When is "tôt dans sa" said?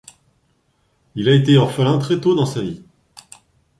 2.19-2.61